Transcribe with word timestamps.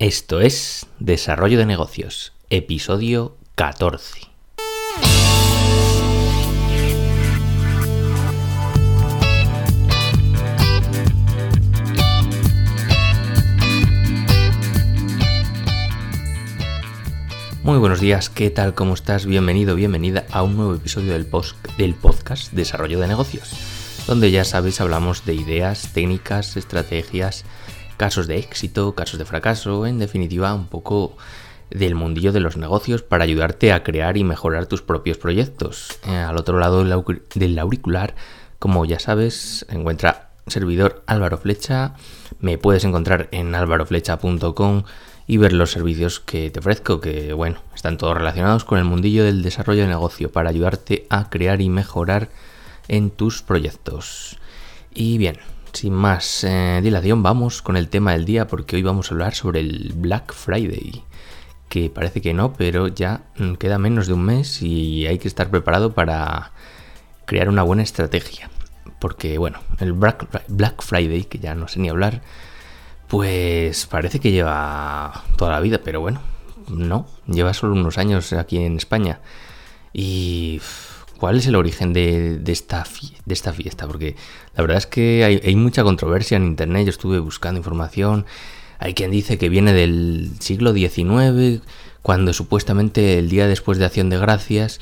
Esto 0.00 0.40
es 0.40 0.86
Desarrollo 0.98 1.58
de 1.58 1.66
Negocios, 1.66 2.32
episodio 2.48 3.36
14. 3.54 4.20
Muy 17.62 17.76
buenos 17.76 18.00
días, 18.00 18.30
¿qué 18.30 18.48
tal? 18.48 18.72
¿Cómo 18.74 18.94
estás? 18.94 19.26
Bienvenido, 19.26 19.74
bienvenida 19.74 20.24
a 20.30 20.42
un 20.42 20.56
nuevo 20.56 20.74
episodio 20.76 21.12
del, 21.12 21.26
podcast 21.26 22.52
Desarrollo 22.54 23.00
de 23.00 23.08
Negocios, 23.08 23.50
donde 24.06 24.30
ya 24.30 24.44
sabéis 24.46 24.80
hablamos 24.80 25.26
de 25.26 25.34
ideas, 25.34 25.92
técnicas, 25.92 26.56
estrategias, 26.56 27.44
casos 28.00 28.26
de 28.26 28.38
éxito, 28.38 28.94
casos 28.94 29.18
de 29.18 29.26
fracaso, 29.26 29.86
en 29.86 29.98
definitiva 29.98 30.54
un 30.54 30.68
poco 30.68 31.18
del 31.68 31.94
mundillo 31.94 32.32
de 32.32 32.40
los 32.40 32.56
negocios 32.56 33.02
para 33.02 33.24
ayudarte 33.24 33.74
a 33.74 33.82
crear 33.82 34.16
y 34.16 34.24
mejorar 34.24 34.64
tus 34.64 34.80
propios 34.80 35.18
proyectos. 35.18 35.98
Eh, 36.08 36.16
al 36.16 36.38
otro 36.38 36.58
lado 36.58 36.82
del 36.82 37.58
auricular, 37.58 38.14
como 38.58 38.86
ya 38.86 38.98
sabes, 38.98 39.66
encuentra 39.68 40.30
servidor 40.46 41.02
Álvaro 41.06 41.36
Flecha. 41.36 41.92
Me 42.40 42.56
puedes 42.56 42.84
encontrar 42.84 43.28
en 43.32 43.54
álvaroflecha.com 43.54 44.84
y 45.26 45.36
ver 45.36 45.52
los 45.52 45.70
servicios 45.70 46.20
que 46.20 46.48
te 46.48 46.60
ofrezco, 46.60 47.02
que 47.02 47.34
bueno, 47.34 47.60
están 47.74 47.98
todos 47.98 48.16
relacionados 48.16 48.64
con 48.64 48.78
el 48.78 48.86
mundillo 48.86 49.24
del 49.24 49.42
desarrollo 49.42 49.82
de 49.82 49.88
negocio 49.88 50.32
para 50.32 50.48
ayudarte 50.48 51.06
a 51.10 51.28
crear 51.28 51.60
y 51.60 51.68
mejorar 51.68 52.30
en 52.88 53.10
tus 53.10 53.42
proyectos. 53.42 54.38
Y 54.94 55.18
bien, 55.18 55.36
sin 55.72 55.94
más 55.94 56.44
eh, 56.44 56.80
dilación, 56.82 57.22
vamos 57.22 57.62
con 57.62 57.76
el 57.76 57.88
tema 57.88 58.12
del 58.12 58.24
día 58.24 58.46
porque 58.46 58.76
hoy 58.76 58.82
vamos 58.82 59.10
a 59.10 59.14
hablar 59.14 59.34
sobre 59.34 59.60
el 59.60 59.92
Black 59.94 60.32
Friday. 60.32 61.04
Que 61.68 61.88
parece 61.88 62.20
que 62.20 62.34
no, 62.34 62.52
pero 62.52 62.88
ya 62.88 63.22
mm, 63.36 63.54
queda 63.54 63.78
menos 63.78 64.06
de 64.06 64.14
un 64.14 64.24
mes 64.24 64.62
y 64.62 65.06
hay 65.06 65.18
que 65.18 65.28
estar 65.28 65.50
preparado 65.50 65.92
para 65.92 66.52
crear 67.26 67.48
una 67.48 67.62
buena 67.62 67.82
estrategia. 67.82 68.50
Porque 68.98 69.38
bueno, 69.38 69.60
el 69.78 69.92
Black 69.92 70.82
Friday, 70.82 71.24
que 71.24 71.38
ya 71.38 71.54
no 71.54 71.68
sé 71.68 71.80
ni 71.80 71.88
hablar, 71.88 72.22
pues 73.08 73.86
parece 73.86 74.20
que 74.20 74.32
lleva 74.32 75.24
toda 75.36 75.52
la 75.52 75.60
vida, 75.60 75.80
pero 75.82 76.00
bueno, 76.00 76.20
no, 76.68 77.06
lleva 77.26 77.54
solo 77.54 77.74
unos 77.74 77.98
años 77.98 78.32
aquí 78.32 78.58
en 78.58 78.76
España. 78.76 79.20
Y 79.92 80.60
¿Cuál 81.20 81.36
es 81.36 81.46
el 81.46 81.54
origen 81.54 81.92
de, 81.92 82.40
esta, 82.46 82.86
fiesta? 82.86 83.86
Porque 83.86 84.16
la 84.56 84.62
verdad 84.62 84.78
es 84.78 84.86
que 84.86 85.22
hay, 85.22 85.54
mucha 85.54 85.82
controversia 85.82 86.38
en 86.38 86.46
Internet. 86.46 86.86
Yo 86.86 86.90
estuve 86.90 87.18
buscando 87.18 87.58
información. 87.58 88.24
Hay 88.78 88.94
quien 88.94 89.10
dice 89.10 89.36
que 89.36 89.50
viene 89.50 89.74
del 89.74 90.30
siglo 90.38 90.72
XIX, 90.72 91.60
cuando 92.00 92.32
supuestamente 92.32 93.18
el 93.18 93.28
día 93.28 93.46
después 93.48 93.76
de 93.76 93.84
Acción 93.84 94.08
de 94.08 94.16
Gracias, 94.16 94.80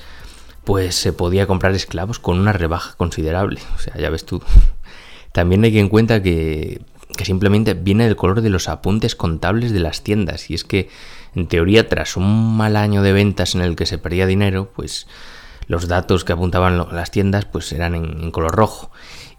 pues 0.62 0.94
se 0.94 1.12
podía 1.12 1.48
comprar 1.48 1.74
esclavos 1.74 2.20
con 2.20 2.38
una 2.38 2.52
rebaja 2.52 2.94
considerable. 2.96 3.60
O 3.74 3.80
sea, 3.80 3.96
ya 3.96 4.08
ves 4.08 4.24
tú. 4.24 4.40
También 5.32 5.64
hay 5.64 5.72
quien 5.72 5.88
cuenta 5.88 6.22
que, 6.22 6.82
que 7.16 7.24
simplemente 7.24 7.74
viene 7.74 8.04
del 8.04 8.14
color 8.14 8.42
de 8.42 8.50
los 8.50 8.68
apuntes 8.68 9.16
contables 9.16 9.72
de 9.72 9.80
las 9.80 10.04
tiendas. 10.04 10.50
Y 10.50 10.54
es 10.54 10.62
que, 10.62 10.88
en 11.34 11.48
teoría, 11.48 11.88
tras 11.88 12.16
un 12.16 12.56
mal 12.56 12.76
año 12.76 13.02
de 13.02 13.12
ventas 13.12 13.56
en 13.56 13.60
el 13.60 13.74
que 13.74 13.86
se 13.86 13.98
perdía 13.98 14.24
dinero, 14.24 14.70
pues 14.76 15.08
los 15.68 15.86
datos 15.86 16.24
que 16.24 16.32
apuntaban 16.32 16.78
las 16.92 17.10
tiendas 17.10 17.44
pues 17.44 17.70
eran 17.72 17.94
en, 17.94 18.30
color 18.30 18.56
rojo. 18.56 18.90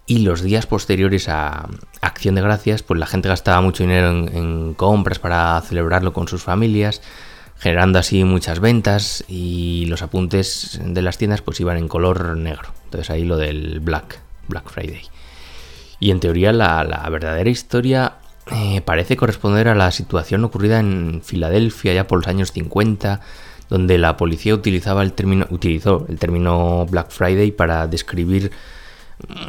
Y 0.06 0.20
los 0.20 0.42
días 0.42 0.66
posteriores 0.66 1.28
a 1.28 1.68
Acción 2.00 2.34
de 2.34 2.42
Gracias, 2.42 2.82
pues 2.82 2.98
la 2.98 3.06
gente 3.06 3.28
gastaba 3.28 3.60
mucho 3.60 3.82
dinero 3.82 4.08
en, 4.08 4.74
compras 4.74 5.18
para 5.18 5.60
celebrarlo 5.60 6.12
con 6.12 6.26
sus 6.26 6.42
familias, 6.42 7.02
generando 7.58 7.98
así 7.98 8.24
muchas 8.24 8.58
ventas 8.58 9.24
y 9.28 9.84
los 9.86 10.02
apuntes 10.02 10.80
de 10.82 11.02
las 11.02 11.18
tiendas 11.18 11.42
pues 11.42 11.60
iban 11.60 11.76
en 11.76 11.88
color 11.88 12.36
negro. 12.36 12.70
Entonces 12.84 13.10
ahí 13.10 13.24
lo 13.24 13.36
del 13.36 13.80
Black, 13.80 14.20
Black 14.48 14.68
Friday. 14.70 15.02
Y 16.00 16.10
en 16.10 16.20
teoría 16.20 16.52
la, 16.52 17.06
verdadera 17.10 17.50
historia 17.50 18.14
eh, 18.50 18.80
parece 18.80 19.16
corresponder 19.16 19.68
a 19.68 19.74
la 19.74 19.90
situación 19.90 20.44
ocurrida 20.44 20.80
en 20.80 21.20
Filadelfia 21.22 21.92
ya 21.92 22.06
por 22.06 22.18
los 22.18 22.26
años 22.26 22.52
50 22.52 23.20
donde 23.70 23.96
la 23.96 24.16
policía 24.16 24.52
utilizaba 24.52 25.02
el 25.02 25.12
término, 25.12 25.46
utilizó 25.48 26.04
el 26.08 26.18
término 26.18 26.86
Black 26.90 27.10
Friday 27.10 27.52
para 27.52 27.86
describir 27.86 28.50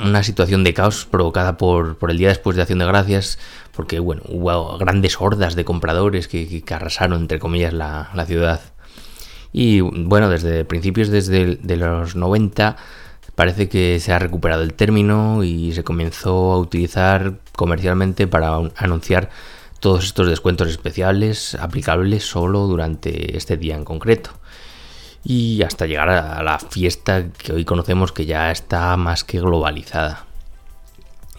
una 0.04 0.24
situación 0.24 0.64
de 0.64 0.74
caos 0.74 1.06
provocada 1.10 1.58
por, 1.58 1.98
el 2.10 2.18
día 2.18 2.30
después 2.30 2.56
de 2.56 2.62
Acción 2.62 2.80
de 2.80 2.86
Gracias, 2.86 3.40
porque 3.76 4.00
bueno, 4.00 4.22
hubo 4.28 4.78
grandes 4.78 5.20
hordas 5.20 5.56
de 5.56 5.66
compradores 5.66 6.28
que, 6.28 6.64
arrasaron, 6.70 7.22
entre 7.22 7.40
comillas, 7.40 7.74
la, 7.74 8.26
ciudad. 8.28 8.62
Y 9.52 9.82
bueno, 9.82 10.30
desde 10.30 10.66
principios 10.66 11.10
desde 11.10 11.58
de 11.58 11.78
los 11.78 12.16
90 12.16 12.78
parece 13.36 13.70
que 13.70 14.00
se 14.00 14.14
ha 14.14 14.20
recuperado 14.20 14.62
el 14.62 14.74
término 14.74 15.44
y 15.44 15.74
se 15.74 15.84
comenzó 15.84 16.52
a 16.52 16.60
utilizar 16.60 17.40
comercialmente 17.56 18.28
para 18.28 18.56
anunciar 18.76 19.30
todos 19.82 20.06
estos 20.06 20.30
descuentos 20.30 20.70
especiales 20.70 21.56
aplicables 21.56 22.24
solo 22.24 22.68
durante 22.68 23.36
este 23.36 23.58
día 23.58 23.76
en 23.76 23.84
concreto. 23.84 24.30
Y 25.24 25.62
hasta 25.64 25.88
llegar 25.88 26.10
a 26.10 26.42
la 26.42 26.60
fiesta 26.60 27.32
que 27.32 27.52
hoy 27.52 27.66
conocemos 27.66 28.12
que 28.12 28.26
ya 28.26 28.52
está 28.52 28.96
más 28.96 29.24
que 29.24 29.40
globalizada. 29.40 30.26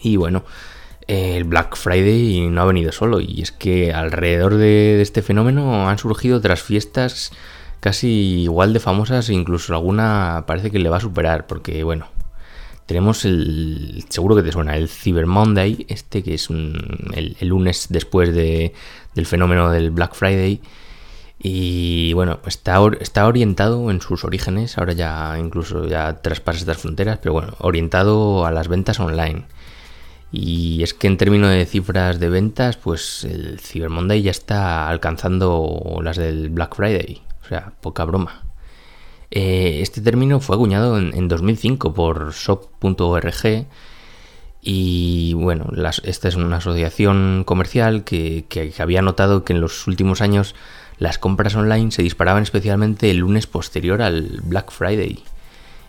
Y 0.01 0.17
bueno, 0.17 0.43
el 1.07 1.45
Black 1.45 1.75
Friday 1.75 2.49
no 2.49 2.61
ha 2.61 2.65
venido 2.65 2.91
solo 2.91 3.19
y 3.19 3.41
es 3.41 3.51
que 3.51 3.93
alrededor 3.93 4.55
de 4.55 5.01
este 5.01 5.21
fenómeno 5.21 5.89
han 5.89 5.97
surgido 5.97 6.37
otras 6.37 6.61
fiestas 6.61 7.31
casi 7.79 8.43
igual 8.43 8.73
de 8.73 8.79
famosas 8.79 9.29
e 9.29 9.33
incluso 9.33 9.73
alguna 9.73 10.43
parece 10.47 10.71
que 10.71 10.79
le 10.79 10.89
va 10.89 10.97
a 10.97 11.01
superar 11.01 11.47
porque 11.47 11.83
bueno, 11.83 12.07
tenemos 12.85 13.25
el, 13.25 14.03
seguro 14.09 14.35
que 14.35 14.43
te 14.43 14.51
suena, 14.51 14.75
el 14.77 14.89
Cyber 14.89 15.25
Monday, 15.25 15.85
este 15.89 16.23
que 16.23 16.35
es 16.35 16.49
el, 16.49 17.35
lunes 17.41 17.87
después 17.89 18.33
de, 18.33 18.73
del 19.15 19.25
fenómeno 19.25 19.69
del 19.69 19.91
Black 19.91 20.15
Friday. 20.15 20.61
Y 21.39 22.13
bueno, 22.13 22.39
está, 22.45 22.79
está 22.99 23.27
orientado 23.27 23.91
en 23.91 24.01
sus 24.01 24.23
orígenes, 24.23 24.77
ahora 24.77 24.93
ya 24.93 25.37
incluso 25.37 25.87
ya 25.87 26.21
traspasa 26.21 26.59
estas 26.59 26.77
fronteras, 26.77 27.19
pero 27.21 27.33
bueno, 27.33 27.53
orientado 27.59 28.45
a 28.45 28.51
las 28.51 28.67
ventas 28.67 28.99
online. 28.99 29.45
Y 30.31 30.81
es 30.83 30.93
que 30.93 31.07
en 31.07 31.17
términos 31.17 31.51
de 31.51 31.65
cifras 31.65 32.19
de 32.19 32.29
ventas, 32.29 32.77
pues 32.77 33.23
el 33.23 33.59
Cyber 33.59 33.89
Monday 33.89 34.21
ya 34.23 34.31
está 34.31 34.89
alcanzando 34.89 35.99
las 36.01 36.17
del 36.17 36.49
Black 36.49 36.75
Friday. 36.75 37.21
O 37.43 37.47
sea, 37.47 37.73
poca 37.81 38.03
broma. 38.05 38.42
Eh, 39.35 39.79
este 39.81 39.99
término 39.99 40.39
fue 40.39 40.55
acuñado 40.55 40.99
en, 40.99 41.27
2005 41.27 41.95
por 41.95 42.33
shop.org 42.33 43.65
y 44.61 45.33
bueno, 45.33 45.71
esta 46.03 46.27
es 46.27 46.35
una 46.35 46.57
asociación 46.57 47.43
comercial 47.43 48.03
que, 48.03 48.45
había 48.77 49.01
notado 49.01 49.43
que 49.43 49.53
en 49.53 49.59
los 49.59 49.87
últimos 49.87 50.21
años 50.21 50.53
las 50.99 51.17
compras 51.17 51.55
online 51.55 51.89
se 51.89 52.03
disparaban 52.03 52.43
especialmente 52.43 53.09
el 53.09 53.17
lunes 53.17 53.47
posterior 53.47 54.03
al 54.03 54.41
Black 54.43 54.71
Friday. 54.71 55.23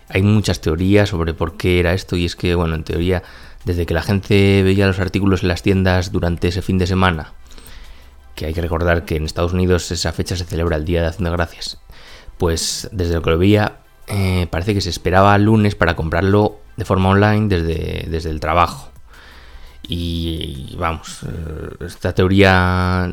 Hay 0.09 0.22
muchas 0.22 0.62
teorías 0.62 1.11
sobre 1.11 1.34
por 1.34 1.59
qué 1.59 1.81
era 1.81 1.93
esto 1.93 2.16
y 2.16 2.25
es 2.25 2.37
que, 2.37 2.55
bueno, 2.55 2.75
en 2.75 2.84
teoría, 2.84 3.22
desde 3.66 3.84
que 3.84 3.93
la 3.93 4.03
gente 4.03 4.62
veía 4.62 4.87
los 4.87 5.00
artículos 5.00 5.43
en 5.43 5.49
las 5.49 5.62
tiendas 5.62 6.12
durante 6.12 6.49
ese 6.49 6.62
fin 6.62 6.78
de 6.78 6.87
semana, 6.87 7.34
que 8.34 8.47
hay 8.47 8.55
que 8.55 8.62
recordar 8.62 9.05
que 9.05 9.16
en 9.16 9.26
Estados 9.26 9.53
Unidos 9.53 9.91
esa 9.91 10.12
fecha 10.12 10.34
se 10.34 10.47
celebra 10.47 10.76
el 10.76 10.87
Día 10.87 11.03
de 11.03 11.09
Acción 11.09 11.31
Gracias, 11.31 11.78
pues 12.39 12.89
desde 12.93 13.15
lo 13.15 13.22
que 13.22 13.31
lo 13.31 13.39
veía, 13.39 13.78
eh, 14.06 14.47
parece 14.50 14.75
que 14.75 14.81
se 14.81 14.91
esperaba 14.91 15.34
el 15.37 15.45
lunes 15.45 15.75
para 15.75 15.97
comprarlo 15.97 16.59
de 16.77 16.84
forma 16.84 17.11
online 17.11 17.49
desde, 17.49 18.06
desde 18.09 18.31
el 18.31 18.41
trabajo. 18.41 18.91
Y 19.87 20.75
vamos, 20.78 21.25
eh, 21.25 21.84
esta 21.87 22.15
teoría 22.15 23.12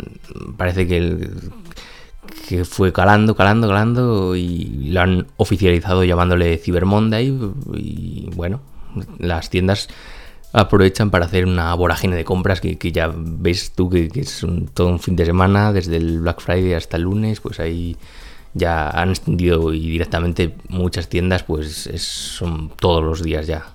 parece 0.58 0.88
que, 0.88 1.30
que 2.48 2.66
fue 2.66 2.94
calando, 2.94 3.36
calando, 3.36 3.68
calando 3.68 4.36
y 4.36 4.90
lo 4.92 5.02
han 5.02 5.28
oficializado 5.38 6.04
llamándole 6.04 6.58
Cyber 6.58 6.86
Monday. 6.86 7.38
Y 7.74 8.30
bueno, 8.34 8.62
las 9.20 9.50
tiendas 9.50 9.90
aprovechan 10.54 11.12
para 11.12 11.26
hacer 11.26 11.46
una 11.46 11.74
vorágine 11.76 12.16
de 12.16 12.26
compras 12.26 12.62
que, 12.62 12.78
ya 12.92 13.12
ves 13.16 13.72
tú 13.72 13.90
que, 13.90 14.10
es 14.14 14.46
todo 14.74 14.88
un 14.88 15.00
fin 15.00 15.16
de 15.16 15.26
semana, 15.26 15.72
desde 15.72 15.98
el 15.98 16.20
Black 16.20 16.42
Friday 16.42 16.74
hasta 16.74 16.98
el 16.98 17.04
lunes, 17.04 17.40
pues 17.40 17.60
hay 17.60 17.98
ya 18.54 18.90
han 18.90 19.10
extendido 19.10 19.74
y 19.74 19.80
directamente 19.80 20.56
muchas 20.70 21.08
tiendas 21.08 21.44
pues 21.44 21.90
son 21.98 22.70
todos 22.70 23.04
los 23.04 23.24
días 23.24 23.48
ya. 23.48 23.68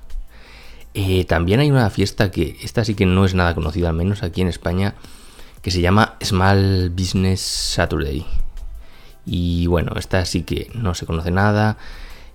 Eh, 0.95 1.25
también 1.25 1.61
hay 1.61 1.71
una 1.71 1.91
fiesta 1.91 2.31
que 2.31 2.57
esta 2.63 2.85
sí 2.85 2.95
que 2.95 3.05
no 3.05 3.25
es 3.25 3.35
nada 3.35 3.55
conocida, 3.55 3.91
al 3.91 3.97
menos 3.97 4.23
aquí 4.23 4.41
en 4.41 4.49
España, 4.49 4.95
que 5.61 5.71
se 5.71 5.81
llama 5.81 6.17
Small 6.23 6.91
Business 6.91 7.41
Saturday. 7.41 8.25
Y 9.27 9.67
bueno, 9.67 9.93
esta 9.97 10.25
sí 10.25 10.43
que 10.43 10.71
no 10.75 10.95
se 10.95 11.05
conoce 11.05 11.31
nada 11.31 11.77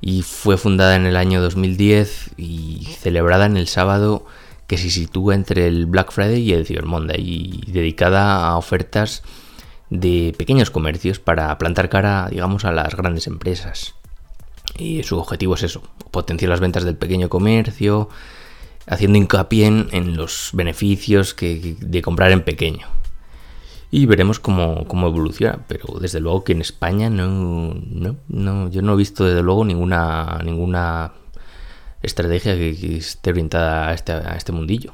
y 0.02 0.24
fue 0.24 0.58
fundada 0.58 0.96
en 0.96 1.06
el 1.06 1.16
año 1.16 1.42
2010 1.42 2.32
y 2.38 2.88
celebrada 3.00 3.46
en 3.46 3.58
el 3.58 3.68
sábado 3.68 4.26
que 4.68 4.78
se 4.78 4.90
sitúa 4.90 5.36
entre 5.36 5.68
el 5.68 5.86
Black 5.86 6.12
Friday 6.12 6.42
y 6.42 6.54
el 6.54 6.66
Cyber 6.66 6.86
Monday 6.86 7.22
y 7.22 7.72
dedicada 7.72 8.48
a 8.48 8.58
ofertas 8.58 9.24
de 9.92 10.34
pequeños 10.38 10.72
comercios 10.72 11.20
para 11.20 11.56
plantar 11.58 11.90
cara, 11.90 12.30
digamos, 12.32 12.66
a 12.66 12.72
las 12.72 12.96
grandes 12.96 13.28
empresas. 13.28 13.94
Y 14.78 15.04
su 15.04 15.20
objetivo 15.20 15.54
es 15.56 15.64
eso, 15.64 15.84
potenciar 16.12 16.50
las 16.50 16.62
ventas 16.62 16.86
del 16.86 16.96
pequeño 16.96 17.28
comercio, 17.28 18.10
haciendo 18.88 19.18
hincapié 19.18 19.68
en, 19.68 20.16
los 20.16 20.52
beneficios 20.54 21.34
que, 21.34 21.76
de 21.78 22.02
comprar 22.02 22.32
en 22.32 22.42
pequeño. 22.42 22.88
Y 23.92 24.06
veremos 24.06 24.40
cómo, 24.40 24.86
evoluciona, 24.90 25.60
pero 25.68 26.00
desde 26.00 26.22
luego 26.22 26.46
que 26.46 26.54
en 26.54 26.62
España 26.62 27.10
no, 27.10 27.76
no, 28.30 28.70
yo 28.70 28.82
no 28.82 28.94
he 28.94 28.98
visto 28.98 29.26
desde 29.26 29.44
luego 29.44 29.66
ninguna, 29.66 30.40
ninguna 30.46 31.12
estrategia 32.02 32.56
que, 32.56 32.96
esté 32.96 33.32
orientada 33.32 33.90
a 33.90 33.94
este, 33.94 34.14
a 34.14 34.38
este 34.38 34.54
mundillo. 34.54 34.94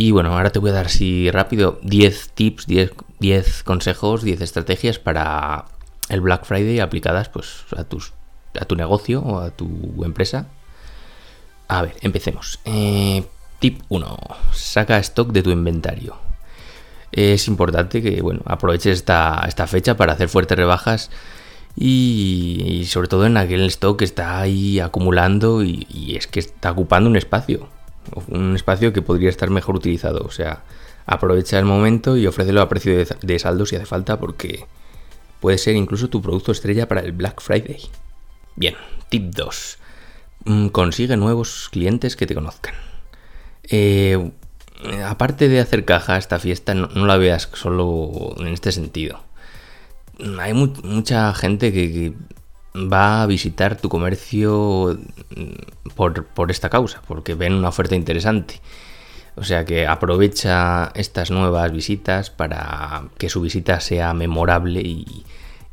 Y 0.00 0.12
bueno, 0.12 0.32
ahora 0.32 0.50
te 0.50 0.60
voy 0.60 0.70
a 0.70 0.74
dar 0.74 0.86
así 0.86 1.28
rápido 1.28 1.80
10 1.82 2.30
tips, 2.30 2.68
10, 2.68 2.92
10 3.18 3.64
consejos, 3.64 4.22
10 4.22 4.40
estrategias 4.42 5.00
para 5.00 5.64
el 6.08 6.20
Black 6.20 6.44
Friday 6.44 6.78
aplicadas 6.78 7.28
pues 7.28 7.64
a, 7.76 7.82
tus, 7.82 8.12
a 8.60 8.64
tu 8.64 8.76
negocio 8.76 9.20
o 9.20 9.40
a 9.40 9.50
tu 9.50 10.04
empresa. 10.04 10.46
A 11.66 11.82
ver, 11.82 11.96
empecemos. 12.00 12.60
Eh, 12.64 13.24
tip 13.58 13.80
1. 13.88 14.18
Saca 14.52 14.98
stock 14.98 15.32
de 15.32 15.42
tu 15.42 15.50
inventario. 15.50 16.16
Es 17.10 17.48
importante 17.48 18.00
que 18.00 18.22
bueno, 18.22 18.42
aproveches 18.44 18.98
esta, 18.98 19.42
esta 19.48 19.66
fecha 19.66 19.96
para 19.96 20.12
hacer 20.12 20.28
fuertes 20.28 20.56
rebajas 20.56 21.10
y, 21.74 22.84
sobre 22.86 23.08
todo 23.08 23.26
en 23.26 23.36
aquel 23.36 23.62
stock 23.62 23.98
que 23.98 24.04
está 24.04 24.38
ahí 24.38 24.78
acumulando 24.78 25.64
y 25.64 26.14
es 26.16 26.28
que 26.28 26.38
está 26.38 26.70
ocupando 26.70 27.10
un 27.10 27.16
espacio 27.16 27.68
un 28.28 28.54
espacio 28.54 28.92
que 28.92 29.02
podría 29.02 29.30
estar 29.30 29.50
mejor 29.50 29.76
utilizado. 29.76 30.24
O 30.24 30.30
sea, 30.30 30.64
aprovecha 31.06 31.58
el 31.58 31.64
momento 31.64 32.16
y 32.16 32.26
ofrécelo 32.26 32.60
a 32.60 32.68
precio 32.68 33.04
de, 33.22 33.38
saldo 33.38 33.66
si 33.66 33.76
hace 33.76 33.86
falta 33.86 34.18
porque 34.18 34.66
puede 35.40 35.58
ser 35.58 35.74
incluso 35.76 36.08
tu 36.08 36.20
producto 36.20 36.52
estrella 36.52 36.86
para 36.88 37.00
el 37.00 37.12
Black 37.12 37.40
Friday. 37.40 37.80
Bien, 38.56 38.74
tip 39.08 39.34
2. 39.34 39.78
Mm, 40.44 40.68
consigue 40.68 41.16
nuevos 41.16 41.68
clientes 41.70 42.16
que 42.16 42.26
te 42.26 42.34
conozcan. 42.34 42.74
Eh, 43.70 44.30
aparte 45.06 45.48
de 45.48 45.60
hacer 45.60 45.84
caja 45.84 46.18
esta 46.18 46.38
fiesta, 46.38 46.74
no, 46.74 46.88
la 47.06 47.16
veas 47.16 47.48
solo 47.54 48.34
en 48.38 48.48
este 48.48 48.72
sentido. 48.72 49.20
Hay 50.40 50.52
mucha 50.52 51.32
gente 51.34 51.72
que, 51.72 52.12
va 52.92 53.22
a 53.22 53.26
visitar 53.26 53.76
tu 53.76 53.88
comercio 53.88 54.98
mm, 55.34 55.90
por, 55.94 56.50
esta 56.50 56.70
causa, 56.70 57.02
porque 57.06 57.34
ven 57.34 57.54
una 57.54 57.68
oferta 57.68 57.94
interesante. 57.94 58.60
O 59.36 59.44
sea 59.44 59.64
que 59.64 59.86
aprovecha 59.86 60.90
estas 60.94 61.30
nuevas 61.30 61.70
visitas 61.72 62.30
para 62.30 63.04
que 63.18 63.28
su 63.28 63.40
visita 63.40 63.80
sea 63.80 64.14
memorable 64.14 64.80
y, 64.80 65.24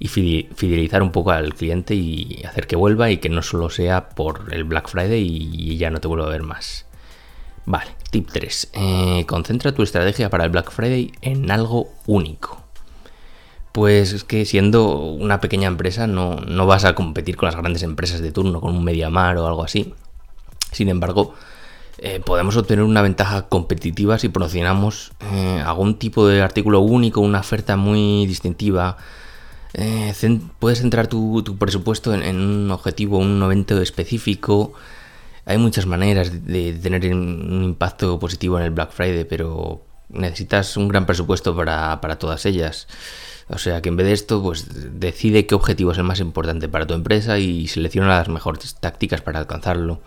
fidelizar 0.07 1.01
un 1.01 1.11
poco 1.11 1.31
al 1.31 1.55
cliente 1.55 1.95
y 1.95 2.43
hacer 2.45 2.67
que 2.67 2.75
vuelva 2.75 3.09
y 3.09 3.17
que 3.17 3.29
no 3.29 3.41
solo 3.41 3.69
sea 3.69 4.09
por 4.09 4.53
el 4.53 4.63
Black 4.63 4.87
Friday 4.89 5.25
y 5.25 5.77
ya 5.77 5.89
no 5.89 5.99
te 5.99 6.07
vuelva 6.07 6.27
a 6.27 6.29
ver 6.29 6.43
más. 6.43 6.85
Vale, 7.65 7.95
tip 8.11 8.29
3. 8.31 8.71
Eh, 8.73 9.25
concentra 9.25 9.73
tu 9.73 9.81
estrategia 9.81 10.29
para 10.29 10.43
el 10.43 10.51
Black 10.51 10.71
Friday 10.71 11.11
en 11.21 11.49
algo 11.49 11.89
único. 12.05 12.64
Pues 13.75 14.13
es 14.13 14.23
que 14.23 14.45
siendo 14.45 14.87
una 14.87 15.41
pequeña 15.41 15.67
empresa 15.67 16.07
no, 16.07 16.37
vas 16.65 16.85
a 16.85 16.95
competir 16.95 17.35
con 17.35 17.47
las 17.47 17.57
grandes 17.57 17.83
empresas 17.83 18.21
de 18.21 18.31
turno, 18.31 18.61
con 18.61 18.73
un 18.73 18.85
Mediamar 18.85 19.35
o 19.35 19.47
algo 19.47 19.65
así. 19.65 19.93
Sin 20.71 20.87
embargo, 20.87 21.33
eh, 21.97 22.21
podemos 22.25 22.55
obtener 22.55 22.85
una 22.85 23.01
ventaja 23.01 23.49
competitiva 23.49 24.17
si 24.17 24.29
promocionamos 24.29 25.11
eh, 25.29 25.61
algún 25.65 25.99
tipo 25.99 26.25
de 26.25 26.41
artículo 26.41 26.79
único, 26.79 27.19
una 27.19 27.41
oferta 27.41 27.75
muy 27.75 28.25
distintiva. 28.27 28.95
Eh, 29.73 30.13
puedes 30.59 30.79
centrar 30.79 31.07
tu, 31.07 31.43
presupuesto 31.59 32.13
en, 32.13 32.39
un 32.39 32.71
objetivo, 32.71 33.17
un 33.17 33.43
evento 33.43 33.81
específico. 33.81 34.71
Hay 35.45 35.57
muchas 35.57 35.85
maneras 35.85 36.31
de, 36.45 36.71
de 36.71 36.79
tener 36.79 37.13
un 37.13 37.61
impacto 37.61 38.17
positivo 38.19 38.57
en 38.57 38.63
el 38.63 38.71
Black 38.71 38.91
Friday, 38.93 39.25
pero 39.25 39.81
necesitas 40.07 40.77
un 40.77 40.87
gran 40.87 41.05
presupuesto 41.05 41.53
para, 41.53 41.99
para 41.99 42.17
todas 42.17 42.45
ellas. 42.45 42.87
O 43.47 43.59
sea 43.59 43.81
que 43.81 43.89
en 43.89 43.97
vez 43.97 44.07
de 44.07 44.13
esto, 44.13 44.41
pues 44.41 44.99
decide 44.99 45.45
qué 45.45 45.53
objetivo 45.53 45.91
es 45.91 45.97
el 45.97 46.03
más 46.03 46.19
importante 46.19 46.67
para 46.67 46.87
tu 46.87 46.93
empresa 46.95 47.37
y 47.37 47.67
selecciona 47.67 48.07
las 48.07 48.27
mejores 48.27 48.75
tácticas 48.75 49.21
para 49.21 49.39
alcanzarlo. 49.39 50.01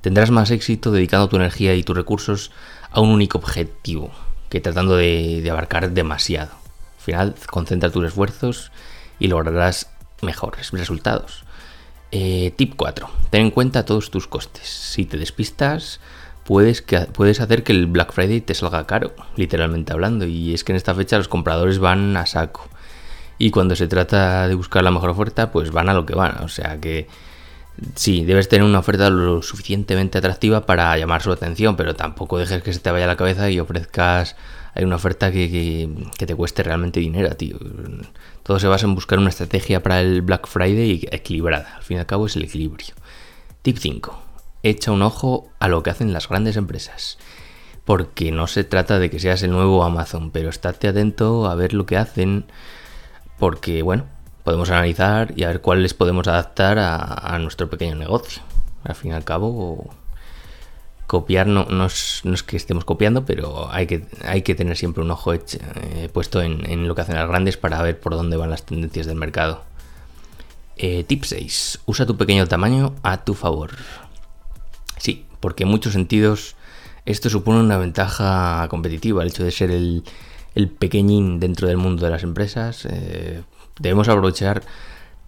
Tendrás 0.00 0.30
más 0.30 0.50
éxito 0.50 0.90
dedicando 0.90 1.28
tu 1.28 1.36
energía 1.36 1.74
y 1.74 1.82
tus 1.82 1.96
recursos 1.96 2.50
a 2.90 3.00
un 3.00 3.10
único 3.10 3.38
objetivo 3.38 4.10
que 4.48 4.60
tratando 4.60 4.96
de, 4.96 5.46
abarcar 5.50 5.90
demasiado. 5.90 6.52
Al 6.52 7.04
final, 7.04 7.34
concentra 7.46 7.90
tus 7.90 8.06
esfuerzos 8.06 8.72
y 9.18 9.28
lograrás 9.28 9.90
mejores 10.22 10.70
resultados. 10.72 11.44
Eh, 12.10 12.52
tip 12.56 12.74
4. 12.76 13.10
Ten 13.30 13.42
en 13.42 13.50
cuenta 13.50 13.84
todos 13.84 14.10
tus 14.10 14.26
costes. 14.26 14.66
Si 14.66 15.04
te 15.04 15.18
despistas, 15.18 16.00
puedes, 16.44 16.80
que, 16.80 17.00
puedes 17.00 17.40
hacer 17.40 17.62
que 17.64 17.72
el 17.72 17.86
Black 17.86 18.12
Friday 18.12 18.40
te 18.40 18.54
salga 18.54 18.86
caro, 18.86 19.14
literalmente 19.36 19.92
hablando. 19.92 20.24
Y 20.24 20.54
es 20.54 20.64
que 20.64 20.72
en 20.72 20.76
esta 20.76 20.94
fecha 20.94 21.18
los 21.18 21.28
compradores 21.28 21.78
van 21.78 22.16
a 22.16 22.24
saco. 22.24 22.68
Y 23.38 23.50
cuando 23.50 23.76
se 23.76 23.86
trata 23.86 24.48
de 24.48 24.54
buscar 24.54 24.82
la 24.82 24.90
mejor 24.90 25.10
oferta, 25.10 25.52
pues 25.52 25.70
van 25.70 25.88
a 25.88 25.94
lo 25.94 26.04
que 26.04 26.14
van. 26.14 26.42
O 26.42 26.48
sea 26.48 26.80
que 26.80 27.06
sí, 27.94 28.24
debes 28.24 28.48
tener 28.48 28.66
una 28.66 28.80
oferta 28.80 29.10
lo 29.10 29.42
suficientemente 29.42 30.18
atractiva 30.18 30.66
para 30.66 30.96
llamar 30.98 31.22
su 31.22 31.30
atención, 31.30 31.76
pero 31.76 31.94
tampoco 31.94 32.38
dejes 32.38 32.62
que 32.62 32.72
se 32.72 32.80
te 32.80 32.90
vaya 32.90 33.06
la 33.06 33.16
cabeza 33.16 33.50
y 33.50 33.60
ofrezcas 33.60 34.36
hay 34.78 34.84
una 34.84 34.94
oferta 34.94 35.32
que, 35.32 35.88
te 36.16 36.34
cueste 36.36 36.62
realmente 36.62 37.00
dinero, 37.00 37.34
tío. 37.34 37.58
Todo 38.44 38.60
se 38.60 38.68
basa 38.68 38.86
en 38.86 38.94
buscar 38.94 39.18
una 39.18 39.30
estrategia 39.30 39.82
para 39.82 40.00
el 40.00 40.22
Black 40.22 40.46
Friday 40.46 41.08
equilibrada. 41.10 41.74
Al 41.76 41.82
fin 41.82 41.96
y 41.96 42.00
al 42.00 42.06
cabo 42.06 42.26
es 42.26 42.36
el 42.36 42.44
equilibrio. 42.44 42.94
Tip 43.62 43.76
5. 43.76 44.22
Echa 44.62 44.92
un 44.92 45.02
ojo 45.02 45.50
a 45.58 45.66
lo 45.66 45.82
que 45.82 45.90
hacen 45.90 46.12
las 46.12 46.28
grandes 46.28 46.56
empresas. 46.56 47.18
Porque 47.84 48.30
no 48.30 48.46
se 48.46 48.62
trata 48.62 49.00
de 49.00 49.10
que 49.10 49.18
seas 49.18 49.42
el 49.42 49.50
nuevo 49.50 49.82
Amazon, 49.82 50.30
pero 50.30 50.48
estate 50.48 50.86
atento 50.86 51.50
a 51.50 51.56
ver 51.56 51.74
lo 51.74 51.84
que 51.84 51.96
hacen 51.96 52.44
porque, 53.38 53.82
bueno, 53.82 54.04
podemos 54.44 54.70
analizar 54.70 55.32
y 55.36 55.44
a 55.44 55.48
ver 55.48 55.60
cuáles 55.60 55.94
podemos 55.94 56.26
adaptar 56.26 56.78
a, 56.78 57.38
nuestro 57.38 57.68
pequeño 57.70 57.94
negocio. 57.94 58.42
Al 58.84 58.94
fin 58.94 59.12
y 59.12 59.14
al 59.14 59.24
cabo, 59.24 59.90
copiar 61.06 61.46
no, 61.46 61.86
es, 61.86 62.22
que 62.46 62.56
estemos 62.56 62.84
copiando, 62.84 63.24
pero 63.24 63.68
hay 63.70 63.86
que, 63.86 64.54
tener 64.54 64.76
siempre 64.76 65.02
un 65.02 65.10
ojo 65.10 65.34
eh, 65.34 66.08
puesto 66.12 66.42
en, 66.42 66.88
lo 66.88 66.94
que 66.94 67.02
hacen 67.02 67.16
las 67.16 67.28
grandes 67.28 67.56
para 67.56 67.82
ver 67.82 68.00
por 68.00 68.14
dónde 68.14 68.36
van 68.36 68.50
las 68.50 68.64
tendencias 68.64 69.06
del 69.06 69.16
mercado. 69.16 69.64
Eh, 70.76 71.04
tip 71.04 71.24
6. 71.24 71.80
Usa 71.86 72.06
tu 72.06 72.16
pequeño 72.16 72.46
tamaño 72.46 72.94
a 73.02 73.24
tu 73.24 73.34
favor. 73.34 73.72
Sí, 74.96 75.26
porque 75.40 75.64
en 75.64 75.70
muchos 75.70 75.92
sentidos 75.92 76.56
esto 77.04 77.30
supone 77.30 77.60
una 77.60 77.78
ventaja 77.78 78.66
competitiva, 78.68 79.22
el 79.22 79.28
hecho 79.28 79.44
de 79.44 79.50
ser 79.50 79.70
el, 79.70 80.04
el 80.58 80.68
pequeñín 80.68 81.38
dentro 81.38 81.68
del 81.68 81.76
mundo 81.76 82.04
de 82.04 82.10
las 82.10 82.24
empresas. 82.24 82.84
Eh, 82.90 83.42
debemos 83.78 84.08
aprovechar 84.08 84.62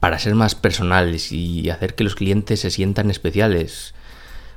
para 0.01 0.19
ser 0.19 0.35
más 0.35 0.57
personales 0.57 1.31
y 1.31 1.71
hacer 1.71 1.95
que 1.95 2.03
los 2.03 2.17
clientes 2.17 2.59
se 2.61 2.71
sientan 2.71 3.11
especiales. 3.11 3.95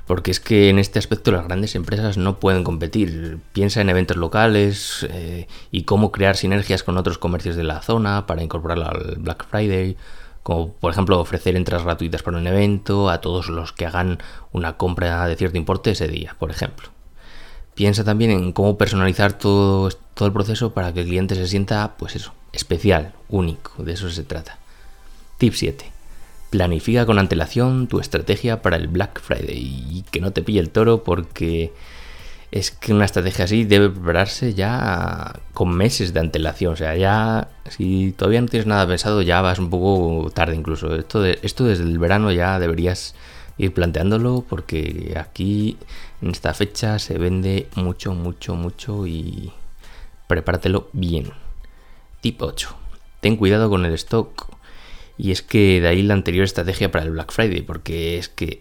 Porque 0.06 0.32
es 0.32 0.40
que 0.40 0.68
en 0.70 0.80
este 0.80 0.98
aspecto 0.98 1.30
las 1.30 1.44
grandes 1.44 1.76
empresas 1.76 2.18
no 2.18 2.40
pueden 2.40 2.64
competir. 2.64 3.38
Piensa 3.52 3.80
en 3.80 3.88
eventos 3.88 4.16
locales 4.16 5.06
eh, 5.10 5.46
y 5.70 5.84
cómo 5.84 6.10
crear 6.10 6.36
sinergias 6.36 6.82
con 6.82 6.98
otros 6.98 7.18
comercios 7.18 7.54
de 7.54 7.62
la 7.62 7.80
zona 7.80 8.26
para 8.26 8.42
incorporarlo 8.42 8.88
al 8.88 9.14
Black 9.18 9.46
Friday. 9.48 9.96
Como 10.42 10.72
por 10.72 10.92
ejemplo 10.92 11.20
ofrecer 11.20 11.54
entradas 11.54 11.84
gratuitas 11.84 12.24
para 12.24 12.36
un 12.36 12.48
evento 12.48 13.10
a 13.10 13.20
todos 13.20 13.48
los 13.48 13.72
que 13.72 13.86
hagan 13.86 14.18
una 14.50 14.76
compra 14.76 15.26
de 15.28 15.36
cierto 15.36 15.56
importe 15.56 15.92
ese 15.92 16.08
día, 16.08 16.34
por 16.38 16.50
ejemplo. 16.50 16.88
Piensa 17.74 18.04
también 18.04 18.30
en 18.30 18.52
cómo 18.52 18.78
personalizar 18.78 19.32
todo, 19.32 19.90
todo 20.14 20.26
el 20.26 20.32
proceso 20.32 20.72
para 20.72 20.92
que 20.92 21.00
el 21.00 21.06
cliente 21.06 21.34
se 21.34 21.48
sienta, 21.48 21.94
pues 21.98 22.16
eso, 22.16 22.32
especial, 22.52 23.14
único, 23.28 23.82
de 23.82 23.92
eso 23.92 24.10
se 24.10 24.22
trata. 24.22 24.58
Tip 25.38 25.54
7. 25.54 25.84
Planifica 26.50 27.04
con 27.04 27.18
antelación 27.18 27.88
tu 27.88 27.98
estrategia 27.98 28.62
para 28.62 28.76
el 28.76 28.86
Black 28.86 29.20
Friday 29.20 29.86
y 29.90 30.04
que 30.10 30.20
no 30.20 30.32
te 30.32 30.42
pille 30.42 30.60
el 30.60 30.70
toro 30.70 31.02
porque 31.02 31.72
es 32.54 32.70
que 32.70 32.94
una 32.94 33.04
estrategia 33.04 33.46
así 33.46 33.64
debe 33.64 33.90
prepararse 33.90 34.54
ya 34.54 35.40
con 35.52 35.74
meses 35.74 36.14
de 36.14 36.20
antelación. 36.20 36.74
O 36.74 36.76
sea, 36.76 36.96
ya 36.96 37.48
si 37.68 38.12
todavía 38.12 38.40
no 38.40 38.46
tienes 38.46 38.68
nada 38.68 38.86
pensado 38.86 39.22
ya 39.22 39.40
vas 39.40 39.58
un 39.58 39.70
poco 39.70 40.30
tarde 40.30 40.54
incluso. 40.54 40.94
Esto, 40.94 41.24
esto 41.24 41.64
desde 41.64 41.82
el 41.82 41.98
verano 41.98 42.30
ya 42.30 42.60
deberías 42.60 43.16
ir 43.58 43.72
planteándolo 43.72 44.44
porque 44.48 45.14
aquí 45.18 45.76
en 46.22 46.30
esta 46.30 46.54
fecha 46.54 46.98
se 46.98 47.18
vende 47.18 47.68
mucho, 47.74 48.14
mucho, 48.14 48.54
mucho 48.54 49.06
y 49.06 49.52
prepáratelo 50.26 50.88
bien. 50.92 51.32
Tip 52.20 52.42
8. 52.42 52.76
Ten 53.20 53.36
cuidado 53.36 53.68
con 53.70 53.84
el 53.84 53.94
stock. 53.94 54.48
Y 55.16 55.30
es 55.30 55.42
que 55.42 55.80
de 55.80 55.88
ahí 55.88 56.02
la 56.02 56.14
anterior 56.14 56.44
estrategia 56.44 56.90
para 56.90 57.04
el 57.04 57.12
Black 57.12 57.32
Friday, 57.32 57.62
porque 57.62 58.18
es 58.18 58.28
que 58.28 58.60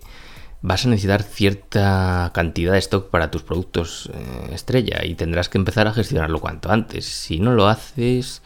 vas 0.62 0.86
a 0.86 0.90
necesitar 0.90 1.24
cierta 1.24 2.32
cantidad 2.34 2.74
de 2.74 2.80
stock 2.80 3.10
para 3.10 3.32
tus 3.32 3.44
productos 3.44 4.10
eh, 4.14 4.54
estrella 4.54 5.04
y 5.04 5.16
tendrás 5.16 5.50
que 5.50 5.58
empezar 5.58 5.88
a 5.88 5.94
gestionarlo 5.94 6.40
cuanto 6.40 6.72
antes. 6.72 7.06
Si 7.06 7.40
no 7.40 7.54
lo 7.54 7.68
haces, 7.68 8.42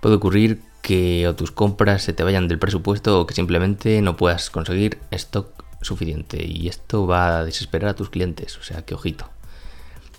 puede 0.00 0.16
ocurrir 0.16 0.62
que 0.82 1.28
o 1.28 1.34
tus 1.34 1.50
compras 1.50 2.02
se 2.02 2.12
te 2.12 2.24
vayan 2.24 2.48
del 2.48 2.58
presupuesto 2.58 3.20
o 3.20 3.26
que 3.26 3.34
simplemente 3.34 4.00
no 4.00 4.16
puedas 4.16 4.50
conseguir 4.50 4.98
stock 5.10 5.59
suficiente 5.80 6.44
y 6.44 6.68
esto 6.68 7.06
va 7.06 7.38
a 7.38 7.44
desesperar 7.44 7.90
a 7.90 7.94
tus 7.94 8.10
clientes, 8.10 8.58
o 8.58 8.62
sea 8.62 8.84
que 8.84 8.94
ojito. 8.94 9.28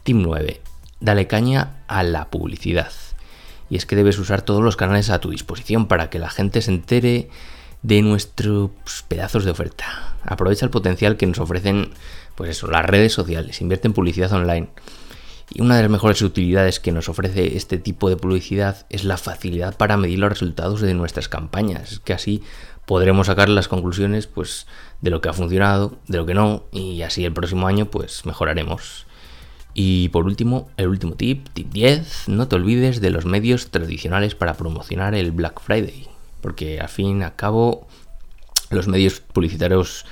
Team 0.03 0.21
9. 0.21 0.61
Dale 0.99 1.27
caña 1.27 1.83
a 1.87 2.03
la 2.03 2.29
publicidad. 2.29 2.91
Y 3.69 3.77
es 3.77 3.85
que 3.85 3.95
debes 3.95 4.19
usar 4.19 4.41
todos 4.41 4.63
los 4.63 4.75
canales 4.75 5.09
a 5.09 5.19
tu 5.19 5.29
disposición 5.29 5.87
para 5.87 6.09
que 6.09 6.19
la 6.19 6.29
gente 6.29 6.61
se 6.61 6.71
entere 6.71 7.29
de 7.83 8.01
nuestros 8.01 8.71
pedazos 9.07 9.45
de 9.45 9.51
oferta. 9.51 10.15
Aprovecha 10.23 10.65
el 10.65 10.71
potencial 10.71 11.17
que 11.17 11.25
nos 11.25 11.39
ofrecen, 11.39 11.91
pues 12.35 12.49
eso, 12.51 12.67
las 12.67 12.85
redes 12.85 13.13
sociales. 13.13 13.61
Invierte 13.61 13.87
en 13.87 13.93
publicidad 13.93 14.31
online. 14.33 14.69
Y 15.53 15.61
una 15.61 15.75
de 15.75 15.81
las 15.81 15.91
mejores 15.91 16.21
utilidades 16.21 16.79
que 16.79 16.91
nos 16.91 17.09
ofrece 17.09 17.57
este 17.57 17.77
tipo 17.77 18.09
de 18.09 18.15
publicidad 18.15 18.85
es 18.89 19.03
la 19.03 19.17
facilidad 19.17 19.75
para 19.75 19.97
medir 19.97 20.19
los 20.19 20.29
resultados 20.29 20.81
de 20.81 20.93
nuestras 20.93 21.27
campañas. 21.27 21.93
Es 21.93 21.99
que 21.99 22.13
así 22.13 22.41
podremos 22.85 23.27
sacar 23.27 23.49
las 23.49 23.67
conclusiones 23.67 24.27
pues, 24.27 24.67
de 25.01 25.09
lo 25.09 25.21
que 25.21 25.29
ha 25.29 25.33
funcionado, 25.33 25.97
de 26.07 26.17
lo 26.17 26.25
que 26.25 26.33
no, 26.33 26.63
y 26.71 27.01
así 27.01 27.25
el 27.25 27.33
próximo 27.33 27.67
año 27.67 27.85
pues 27.85 28.25
mejoraremos. 28.25 29.05
Y 29.73 30.09
por 30.09 30.25
último, 30.25 30.69
el 30.77 30.87
último 30.87 31.13
tip, 31.13 31.47
tip 31.53 31.71
10, 31.71 32.27
no 32.27 32.47
te 32.47 32.55
olvides 32.55 32.99
de 32.99 33.09
los 33.09 33.25
medios 33.25 33.71
tradicionales 33.71 34.35
para 34.35 34.55
promocionar 34.55 35.15
el 35.15 35.31
Black 35.31 35.61
Friday, 35.61 36.07
porque 36.41 36.81
al 36.81 36.89
fin 36.89 37.21
y 37.21 37.23
al 37.23 37.35
cabo 37.35 37.87
los 38.69 38.87
medios 38.87 39.21
publicitarios 39.21 40.05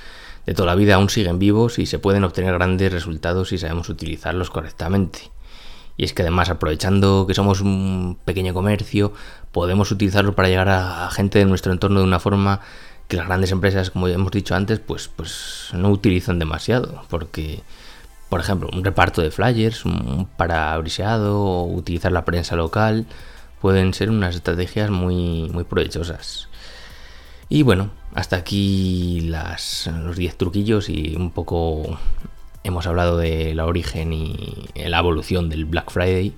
de 0.46 0.54
toda 0.54 0.66
la 0.68 0.74
vida 0.74 0.94
aún 0.94 1.10
siguen 1.10 1.38
vivos 1.38 1.78
y 1.78 1.86
se 1.86 1.98
pueden 1.98 2.24
obtener 2.24 2.54
grandes 2.54 2.92
resultados 2.92 3.50
si 3.50 3.58
sabemos 3.58 3.88
utilizarlos 3.88 4.50
correctamente. 4.50 5.30
Y 6.00 6.04
es 6.04 6.14
que 6.14 6.22
además, 6.22 6.48
aprovechando 6.48 7.26
que 7.26 7.34
somos 7.34 7.60
un 7.60 8.16
pequeño 8.24 8.54
comercio, 8.54 9.12
podemos 9.52 9.90
utilizarlo 9.90 10.34
para 10.34 10.48
llegar 10.48 10.70
a 10.70 11.10
gente 11.10 11.40
de 11.40 11.44
nuestro 11.44 11.72
entorno 11.72 12.00
de 12.00 12.06
una 12.06 12.18
forma 12.18 12.60
que 13.06 13.18
las 13.18 13.26
grandes 13.26 13.52
empresas, 13.52 13.90
como 13.90 14.08
hemos 14.08 14.32
dicho 14.32 14.54
antes, 14.54 14.78
pues, 14.80 15.08
pues 15.08 15.68
no 15.74 15.90
utilizan 15.90 16.38
demasiado. 16.38 17.02
Porque, 17.10 17.60
por 18.30 18.40
ejemplo, 18.40 18.70
un 18.72 18.82
reparto 18.82 19.20
de 19.20 19.30
flyers, 19.30 19.84
un 19.84 20.26
parabriseado 20.38 21.38
o 21.38 21.66
utilizar 21.66 22.12
la 22.12 22.24
prensa 22.24 22.56
local 22.56 23.04
pueden 23.60 23.92
ser 23.92 24.08
unas 24.08 24.34
estrategias 24.34 24.88
muy, 24.88 25.50
muy 25.52 25.64
provechosas. 25.64 26.48
Y 27.50 27.62
bueno, 27.62 27.90
hasta 28.14 28.36
aquí 28.36 29.20
las, 29.28 29.90
los 30.02 30.16
10 30.16 30.34
truquillos 30.38 30.88
y 30.88 31.14
un 31.14 31.30
poco 31.30 31.98
hemos 32.64 32.86
hablado 32.86 33.16
de 33.16 33.54
la 33.54 33.66
origen 33.66 34.12
y 34.12 34.68
la 34.74 34.98
evolución 34.98 35.48
del 35.48 35.64
Black 35.64 35.90
Friday. 35.90 36.34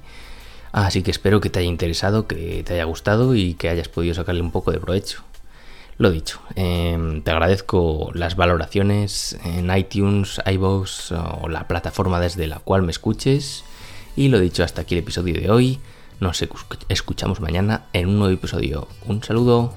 Así 0.72 1.02
que 1.02 1.10
espero 1.10 1.40
que 1.40 1.50
te 1.50 1.58
haya 1.58 1.68
interesado, 1.68 2.26
que 2.26 2.62
te 2.64 2.74
haya 2.74 2.84
gustado 2.84 3.34
y 3.34 3.54
que 3.54 3.68
hayas 3.68 3.88
podido 3.88 4.14
sacarle 4.14 4.40
un 4.40 4.50
poco 4.50 4.72
de 4.72 4.80
provecho. 4.80 5.22
Lo 5.98 6.10
dicho, 6.10 6.40
em, 6.56 7.22
te 7.22 7.30
agradezco 7.30 8.10
las 8.14 8.34
valoraciones 8.34 9.38
en 9.44 9.74
iTunes, 9.76 10.40
iVoox 10.46 11.12
o 11.12 11.48
la 11.48 11.68
plataforma 11.68 12.18
desde 12.18 12.46
la 12.46 12.58
cual 12.58 12.82
me 12.82 12.90
escuches. 12.90 13.64
Y 14.16 14.28
lo 14.28 14.40
dicho, 14.40 14.64
hasta 14.64 14.82
aquí 14.82 14.94
el 14.94 15.00
episodio 15.00 15.34
de 15.34 15.50
hoy. 15.50 15.80
Nos 16.18 16.42
escuchamos 16.88 17.40
mañana 17.40 17.86
en 17.92 18.08
un 18.08 18.18
nuevo 18.18 18.34
episodio. 18.34 18.88
Un 19.06 19.22
saludo. 19.22 19.74